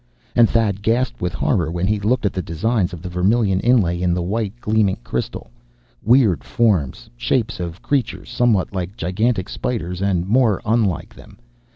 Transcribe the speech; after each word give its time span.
And 0.35 0.49
Thad 0.49 0.81
gasped 0.81 1.21
with 1.21 1.31
horror, 1.35 1.69
when 1.71 1.85
he 1.85 1.99
looked 1.99 2.25
at 2.25 2.33
the 2.33 2.41
designs 2.41 2.91
of 2.91 3.03
the 3.03 3.07
vermilion 3.07 3.59
inlay, 3.59 4.01
in 4.01 4.15
the 4.15 4.21
white, 4.23 4.59
gleaming 4.59 4.97
crystal. 5.03 5.51
Weird 6.01 6.43
forms. 6.43 7.07
Shapes 7.15 7.59
of 7.59 7.83
creatures 7.83 8.31
somewhat 8.31 8.73
like 8.73 8.97
gigantic 8.97 9.47
spiders, 9.47 10.01
and 10.01 10.27
more 10.27 10.59
unlike 10.65 11.13
them. 11.13 11.37